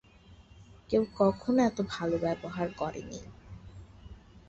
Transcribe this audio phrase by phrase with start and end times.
[0.89, 3.19] কেউ কখনো এত ভালো ব্যবহার করেনি।